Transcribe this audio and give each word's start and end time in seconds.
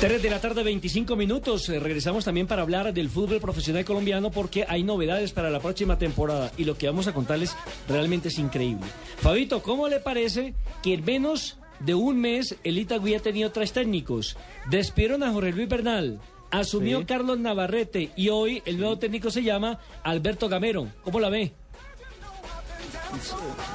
3 0.00 0.22
de 0.22 0.30
la 0.30 0.40
tarde, 0.40 0.62
25 0.62 1.14
minutos. 1.14 1.68
Eh, 1.68 1.78
regresamos 1.78 2.24
también 2.24 2.46
para 2.46 2.62
hablar 2.62 2.94
del 2.94 3.10
fútbol 3.10 3.38
profesional 3.38 3.84
colombiano 3.84 4.30
porque 4.30 4.64
hay 4.66 4.82
novedades 4.82 5.32
para 5.32 5.50
la 5.50 5.60
próxima 5.60 5.98
temporada 5.98 6.50
y 6.56 6.64
lo 6.64 6.78
que 6.78 6.86
vamos 6.86 7.06
a 7.06 7.12
contarles 7.12 7.54
realmente 7.86 8.28
es 8.28 8.38
increíble. 8.38 8.86
Fabito, 9.18 9.62
¿cómo 9.62 9.88
le 9.88 10.00
parece 10.00 10.54
que 10.82 10.94
en 10.94 11.04
menos 11.04 11.58
de 11.80 11.94
un 11.94 12.18
mes 12.18 12.56
el 12.64 12.78
Itagüí 12.78 13.14
ha 13.14 13.20
tenido 13.20 13.50
tres 13.52 13.72
técnicos? 13.72 14.38
Despidieron 14.70 15.22
a 15.22 15.32
Jorge 15.32 15.52
Luis 15.52 15.68
Bernal, 15.68 16.18
asumió 16.50 17.00
Sí. 17.00 17.04
Carlos 17.04 17.38
Navarrete 17.38 18.10
y 18.16 18.30
hoy 18.30 18.62
el 18.64 18.78
nuevo 18.78 18.98
técnico 18.98 19.30
se 19.30 19.42
llama 19.42 19.80
Alberto 20.02 20.48
Gamero. 20.48 20.88
¿Cómo 21.04 21.20
la 21.20 21.28
ve? 21.28 21.52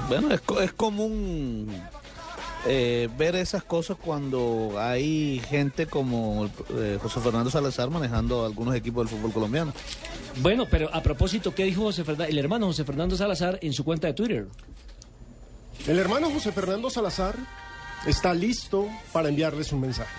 Bueno, 0.10 0.32
es, 0.34 0.42
es 0.64 0.74
común 0.74 1.68
eh, 2.66 3.10
ver 3.18 3.36
esas 3.36 3.64
cosas 3.64 3.98
cuando 3.98 4.74
hay 4.78 5.40
gente 5.48 5.86
como 5.88 6.50
eh, 6.76 6.98
José 7.02 7.20
Fernando 7.20 7.50
Salazar 7.50 7.90
manejando 7.90 8.46
algunos 8.46 8.76
equipos 8.76 9.10
del 9.10 9.18
fútbol 9.18 9.32
colombiano. 9.34 9.74
Bueno, 10.42 10.66
pero 10.70 10.94
a 10.94 11.02
propósito, 11.02 11.54
¿qué 11.56 11.64
dijo 11.64 11.84
José 11.84 12.04
Fernan- 12.04 12.28
el 12.30 12.38
hermano 12.38 12.68
José 12.68 12.84
Fernando 12.84 13.16
Salazar 13.16 13.60
en 13.62 13.72
su 13.74 13.84
cuenta 13.84 14.08
de 14.08 14.14
Twitter? 14.14 14.48
El 15.88 16.00
hermano 16.00 16.30
José 16.32 16.52
Fernando 16.52 16.90
Salazar 16.90 17.36
está 18.08 18.34
listo 18.34 18.88
para 19.14 19.30
enviarles 19.30 19.72
un 19.72 19.82
mensaje. 19.82 20.10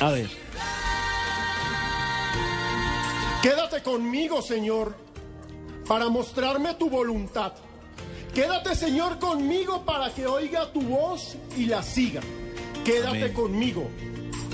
A 0.00 0.10
ver. 0.10 0.28
Quédate 3.42 3.82
conmigo, 3.82 4.42
Señor, 4.42 4.94
para 5.86 6.08
mostrarme 6.08 6.74
tu 6.74 6.90
voluntad. 6.90 7.52
Quédate, 8.34 8.74
Señor, 8.74 9.18
conmigo 9.18 9.84
para 9.84 10.10
que 10.14 10.26
oiga 10.26 10.70
tu 10.72 10.80
voz 10.82 11.36
y 11.56 11.66
la 11.66 11.82
siga. 11.82 12.20
Quédate 12.84 13.18
Amén. 13.24 13.32
conmigo. 13.32 13.88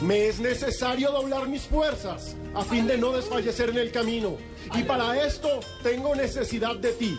Me 0.02 0.27
es 0.28 0.41
necesario 0.41 1.10
doblar 1.10 1.48
mis 1.48 1.62
fuerzas 1.62 2.36
a 2.54 2.62
fin 2.64 2.86
de 2.86 2.98
no 2.98 3.12
desfallecer 3.12 3.70
en 3.70 3.78
el 3.78 3.91
camino. 3.92 4.36
Y 4.74 4.82
para 4.82 5.24
esto 5.24 5.60
tengo 5.82 6.14
necesidad 6.14 6.77
de 6.77 6.92
ti. 6.92 7.19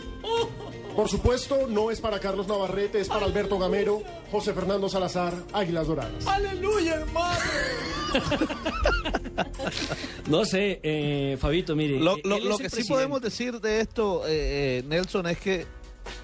Por 0.95 1.07
supuesto, 1.09 1.67
no 1.69 1.91
es 1.91 2.01
para 2.01 2.19
Carlos 2.19 2.47
Navarrete, 2.47 2.99
es 2.99 3.07
para 3.07 3.25
Alberto 3.25 3.57
Gamero, 3.59 4.01
José 4.31 4.53
Fernando 4.53 4.89
Salazar, 4.89 5.33
Águilas 5.53 5.87
Doradas. 5.87 6.25
No 10.27 10.43
sé, 10.45 10.79
eh, 10.83 11.37
Fabito, 11.39 11.75
mire. 11.75 11.99
Lo, 11.99 12.17
eh, 12.17 12.21
lo- 12.25 12.39
lo 12.39 12.57
que 12.57 12.69
sí 12.69 12.83
podemos 12.83 13.21
decir 13.21 13.59
de 13.61 13.79
esto, 13.81 14.25
eh, 14.27 14.79
eh, 14.79 14.83
Nelson, 14.87 15.27
es 15.27 15.37
que 15.39 15.65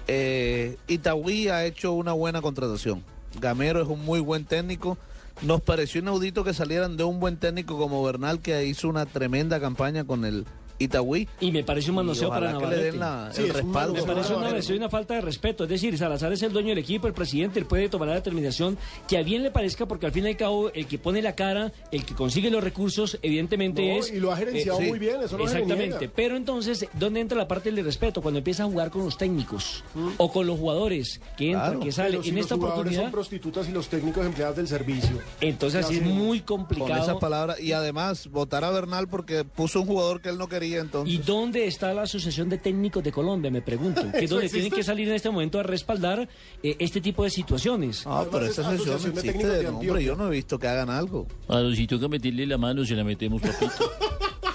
eh, 0.08 0.76
Itagüí 0.88 1.48
ha 1.48 1.64
hecho 1.64 1.92
una 1.92 2.12
buena 2.12 2.42
contratación. 2.42 3.04
Gamero 3.40 3.82
es 3.82 3.88
un 3.88 4.04
muy 4.04 4.20
buen 4.20 4.44
técnico. 4.44 4.98
Nos 5.42 5.60
pareció 5.60 6.00
inaudito 6.00 6.44
que 6.44 6.54
salieran 6.54 6.96
de 6.96 7.04
un 7.04 7.18
buen 7.18 7.36
técnico 7.36 7.76
como 7.76 8.02
Bernal, 8.04 8.40
que 8.40 8.64
hizo 8.66 8.88
una 8.88 9.06
tremenda 9.06 9.60
campaña 9.60 10.04
con 10.04 10.24
el 10.24 10.46
Itagüí. 10.78 11.28
Y 11.40 11.52
me 11.52 11.62
parece 11.64 11.90
un 11.90 11.96
manoseo 11.96 12.28
para 12.28 12.56
ojalá 12.56 12.58
que 12.58 12.64
le 12.64 12.70
Navarrete. 12.70 12.90
den 12.92 13.00
la- 13.00 13.30
Sí, 13.32 13.42
el 13.42 13.48
respaldo. 13.54 13.94
Me 13.94 14.02
parece 14.02 14.34
una, 14.34 14.46
manoseo 14.50 14.74
y 14.74 14.78
una 14.78 14.88
falta 14.90 15.14
de 15.14 15.20
respeto. 15.20 15.64
Es 15.64 15.70
decir, 15.70 15.96
Salazar 15.98 16.32
es 16.32 16.42
el 16.42 16.52
dueño 16.52 16.68
del 16.70 16.78
equipo, 16.78 17.06
el 17.06 17.12
presidente, 17.14 17.58
él 17.58 17.66
puede 17.66 17.88
tomar 17.88 18.08
la 18.08 18.14
determinación 18.14 18.76
que 19.08 19.18
a 19.18 19.22
bien 19.22 19.42
le 19.42 19.50
parezca, 19.50 19.86
porque 19.86 20.06
al 20.06 20.12
fin 20.12 20.24
y 20.24 20.28
al 20.30 20.36
cabo, 20.36 20.70
el 20.72 20.86
que 20.86 20.98
pone 20.98 21.22
la 21.22 21.34
cara, 21.34 21.72
el 21.92 22.04
que 22.04 22.14
consigue 22.14 22.50
los 22.50 22.62
recursos, 22.62 23.18
evidentemente 23.22 23.82
No, 23.86 23.98
es. 24.00 24.12
y 24.12 24.18
lo 24.20 24.32
ha 24.32 24.36
gerenciado 24.36 24.78
sí. 24.78 24.86
muy 24.86 24.98
bien, 24.98 25.22
eso 25.22 25.36
no 25.38 25.44
Exactamente. 25.44 26.08
Pero 26.08 26.36
entonces, 26.36 26.86
¿dónde 26.94 27.20
entra 27.20 27.38
la 27.38 27.46
parte 27.48 27.70
del 27.70 27.84
respeto? 27.84 28.20
Cuando 28.22 28.38
empieza 28.38 28.64
a 28.64 28.66
jugar 28.66 28.90
con 28.90 29.04
los 29.04 29.16
técnicos 29.16 29.84
o 30.18 30.32
con 30.32 30.46
los 30.46 30.58
jugadores 30.58 31.20
que 31.36 31.46
entran, 31.52 31.64
Claro. 31.72 31.80
que 31.80 31.92
salen. 31.92 32.22
Si 32.22 32.28
en 32.30 32.34
los 32.36 32.44
esta 32.44 32.54
oportunidad, 32.56 33.02
son 33.02 33.10
prostitutas 33.12 33.68
y 33.68 33.72
los 33.72 33.88
técnicos 33.88 34.24
empleados 34.26 34.56
del 34.56 34.68
servicio. 34.68 35.18
entonces 35.40 35.84
así 35.84 35.96
es 35.96 36.02
muy 36.02 36.40
Con 36.40 36.58
complicado. 36.58 37.02
esas 37.02 37.16
palabras. 37.18 37.60
Y 37.60 37.72
además, 37.72 38.28
votar 38.30 38.64
a 38.64 38.70
Bernal 38.70 39.08
porque 39.08 39.44
puso 39.44 39.80
un 39.80 39.86
jugador 39.86 40.20
que 40.20 40.28
él 40.30 40.38
no 40.38 40.48
quería 40.48 40.63
entonces. 40.72 41.14
¿Y 41.14 41.18
dónde 41.18 41.66
está 41.66 41.92
la 41.92 42.02
Asociación 42.02 42.48
de 42.48 42.58
Técnicos 42.58 43.04
de 43.04 43.12
Colombia? 43.12 43.50
Me 43.50 43.60
pregunto. 43.60 44.00
Que 44.12 44.18
es 44.18 44.24
¿Eso 44.24 44.34
donde 44.36 44.46
existe? 44.46 44.62
tienen 44.70 44.76
que 44.78 44.82
salir 44.84 45.08
en 45.08 45.14
este 45.14 45.28
momento 45.28 45.58
a 45.60 45.62
respaldar 45.62 46.26
eh, 46.62 46.76
este 46.78 47.00
tipo 47.00 47.24
de 47.24 47.30
situaciones. 47.30 48.04
Ah, 48.06 48.24
pero 48.30 48.46
esa 48.46 48.62
Asociación 48.62 49.02
de 49.14 49.20
existe 49.20 49.32
Técnicos 49.32 49.50
de 49.52 49.58
de 49.58 49.64
nombre. 49.64 50.04
Yo 50.04 50.16
no 50.16 50.28
he 50.28 50.30
visto 50.30 50.58
que 50.58 50.68
hagan 50.68 50.88
algo. 50.88 51.26
A 51.48 51.60
los 51.60 51.76
si 51.76 51.86
toca 51.86 52.08
meterle 52.08 52.46
la 52.46 52.56
mano, 52.56 52.84
se 52.86 52.94
la 52.94 53.04
metemos, 53.04 53.42
papito. 53.42 53.90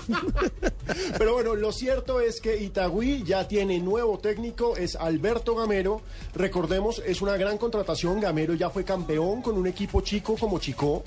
Pero 1.17 1.33
bueno, 1.33 1.55
lo 1.55 1.71
cierto 1.71 2.19
es 2.19 2.41
que 2.41 2.57
Itagüí 2.63 3.23
ya 3.23 3.47
tiene 3.47 3.79
nuevo 3.79 4.17
técnico, 4.17 4.75
es 4.75 4.95
Alberto 4.95 5.55
Gamero. 5.55 6.01
Recordemos, 6.33 7.01
es 7.05 7.21
una 7.21 7.37
gran 7.37 7.57
contratación. 7.57 8.19
Gamero 8.19 8.55
ya 8.55 8.69
fue 8.69 8.83
campeón 8.83 9.41
con 9.41 9.55
un 9.57 9.67
equipo 9.67 10.01
chico 10.01 10.35
como 10.35 10.59
Chico. 10.59 11.03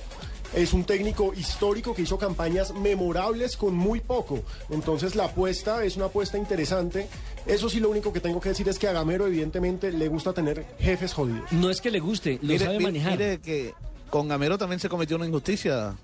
Es 0.54 0.72
un 0.74 0.84
técnico 0.84 1.32
histórico 1.34 1.94
que 1.94 2.02
hizo 2.02 2.18
campañas 2.18 2.74
memorables 2.74 3.56
con 3.56 3.74
muy 3.74 4.00
poco. 4.00 4.42
Entonces 4.70 5.14
la 5.14 5.24
apuesta 5.24 5.84
es 5.84 5.96
una 5.96 6.06
apuesta 6.06 6.36
interesante. 6.36 7.08
Eso 7.46 7.68
sí, 7.70 7.80
lo 7.80 7.88
único 7.90 8.12
que 8.12 8.20
tengo 8.20 8.40
que 8.40 8.50
decir 8.50 8.68
es 8.68 8.78
que 8.78 8.86
a 8.88 8.92
Gamero 8.92 9.26
evidentemente 9.26 9.90
le 9.92 10.08
gusta 10.08 10.32
tener 10.32 10.66
jefes 10.78 11.14
jodidos. 11.14 11.50
No 11.52 11.70
es 11.70 11.80
que 11.80 11.90
le 11.90 12.00
guste, 12.00 12.38
lo 12.42 12.48
Mire, 12.52 12.64
sabe 12.64 12.80
manejar. 12.80 13.12
mire 13.12 13.40
que 13.40 13.74
con 14.10 14.28
Gamero 14.28 14.58
también 14.58 14.78
se 14.78 14.88
cometió 14.90 15.16
una 15.16 15.26
injusticia 15.26 15.96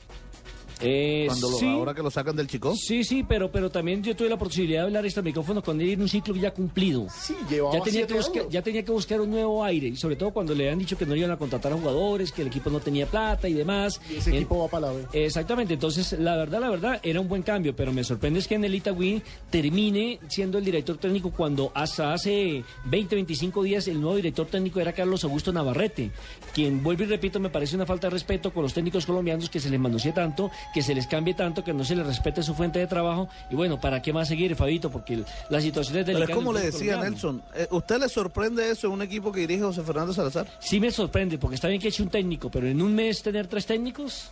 Eh, 0.80 1.24
cuando 1.26 1.50
lo- 1.50 1.56
sí, 1.58 1.66
ahora 1.66 1.94
que 1.94 2.02
lo 2.02 2.10
sacan 2.10 2.36
del 2.36 2.46
chico. 2.46 2.74
sí, 2.76 3.02
sí, 3.04 3.24
pero, 3.28 3.50
pero 3.50 3.70
también 3.70 4.02
yo 4.02 4.14
tuve 4.14 4.28
la 4.28 4.38
posibilidad 4.38 4.80
de 4.82 4.86
hablar 4.86 5.04
este 5.06 5.22
micrófono 5.22 5.62
con 5.62 5.80
él 5.80 5.90
en 5.90 6.02
un 6.02 6.08
ciclo 6.08 6.34
ya 6.36 6.52
cumplido. 6.52 7.06
Sí, 7.12 7.34
llevaba 7.50 7.76
Ya 7.78 7.82
tenía, 7.84 8.06
que 8.06 8.14
buscar, 8.14 8.42
años. 8.42 8.52
ya 8.52 8.62
tenía 8.62 8.84
que 8.84 8.92
buscar 8.92 9.20
un 9.20 9.30
nuevo 9.30 9.64
aire, 9.64 9.88
y 9.88 9.96
sobre 9.96 10.16
todo 10.16 10.30
cuando 10.32 10.54
le 10.54 10.70
han 10.70 10.78
dicho 10.78 10.96
que 10.96 11.04
no 11.06 11.16
iban 11.16 11.30
a 11.30 11.36
contratar 11.36 11.72
a 11.72 11.76
jugadores, 11.76 12.30
que 12.32 12.42
el 12.42 12.48
equipo 12.48 12.70
no 12.70 12.80
tenía 12.80 13.06
plata 13.06 13.48
y 13.48 13.54
demás. 13.54 14.00
Y 14.10 14.16
ese 14.16 14.30
En- 14.30 14.36
equipo 14.36 14.58
va 14.60 14.68
para 14.68 14.86
la 14.88 14.92
B. 14.92 15.04
Exactamente, 15.12 15.74
entonces 15.74 16.12
la 16.18 16.36
verdad, 16.36 16.60
la 16.60 16.70
verdad, 16.70 17.00
era 17.02 17.20
un 17.20 17.28
buen 17.28 17.42
cambio, 17.42 17.74
pero 17.74 17.92
me 17.92 18.04
sorprende 18.04 18.38
es 18.38 18.46
que 18.48 18.54
en 18.54 18.64
el 18.64 18.74
Itagüí 18.74 19.22
termine 19.50 20.20
siendo 20.28 20.58
el 20.58 20.64
director 20.64 20.96
técnico 20.98 21.30
cuando 21.30 21.72
hasta 21.74 22.12
hace 22.12 22.62
20, 22.84 23.16
25 23.16 23.62
días 23.62 23.88
el 23.88 24.00
nuevo 24.00 24.16
director 24.16 24.46
técnico 24.46 24.78
era 24.80 24.92
Carlos 24.92 25.24
Augusto 25.24 25.52
Navarrete, 25.52 26.10
quien, 26.54 26.82
vuelvo 26.82 27.02
y 27.02 27.06
repito, 27.06 27.40
me 27.40 27.50
parece 27.50 27.74
una 27.74 27.86
falta 27.86 28.06
de 28.06 28.10
respeto 28.12 28.52
con 28.52 28.62
los 28.62 28.72
técnicos 28.74 29.04
colombianos 29.06 29.50
que 29.50 29.58
se 29.60 29.70
les 29.70 29.80
manosee 29.80 30.12
tanto, 30.12 30.50
que 30.74 30.82
se 30.82 30.94
les 30.94 31.06
cambie 31.06 31.34
tanto, 31.34 31.64
que 31.64 31.72
no 31.72 31.84
se 31.84 31.96
les 31.96 32.06
respete 32.06 32.42
su 32.42 32.54
fuente 32.54 32.78
de 32.78 32.86
trabajo, 32.86 33.28
y 33.50 33.54
bueno, 33.54 33.80
¿para 33.80 34.02
qué 34.02 34.12
más 34.12 34.28
seguir, 34.28 34.54
Fabito? 34.54 34.90
Porque 34.90 35.24
la 35.48 35.60
situación 35.60 35.98
es 35.98 36.04
Pero 36.04 36.18
delicada. 36.18 36.32
es 36.32 36.36
como 36.36 36.52
le 36.52 36.60
decía 36.60 36.94
colombiano. 36.96 37.10
Nelson, 37.10 37.42
eh, 37.54 37.68
¿usted 37.70 37.98
le 38.00 38.08
sorprende 38.08 38.70
eso 38.70 38.86
en 38.86 38.92
un 38.94 39.02
equipo 39.02 39.32
que 39.32 39.40
dirige 39.40 39.62
José 39.62 39.82
Fernando 39.82 40.12
Salazar? 40.12 40.46
Sí 40.60 40.78
me 40.80 40.90
sorprende, 40.90 41.38
porque 41.38 41.54
está 41.54 41.68
bien 41.68 41.80
que 41.80 41.88
eche 41.88 42.02
un 42.02 42.10
técnico, 42.10 42.50
pero 42.50 42.66
en 42.66 42.80
un 42.82 42.94
mes 42.94 43.22
tener 43.22 43.46
tres 43.46 43.66
técnicos, 43.66 44.30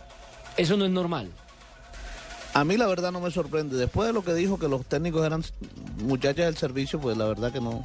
eso 0.55 0.77
no 0.77 0.85
es 0.85 0.91
normal. 0.91 1.29
A 2.53 2.63
mí 2.63 2.75
la 2.75 2.87
verdad 2.87 3.11
no 3.11 3.19
me 3.21 3.29
sorprende. 3.29 3.77
Después 3.77 4.07
de 4.07 4.13
lo 4.13 4.23
que 4.23 4.33
dijo 4.33 4.57
que 4.57 4.67
los 4.67 4.83
técnicos 4.85 5.23
eran 5.25 5.43
muchachas 5.97 6.45
del 6.45 6.57
servicio, 6.57 6.99
pues 6.99 7.15
la 7.15 7.25
verdad 7.25 7.51
que 7.51 7.61
no. 7.61 7.83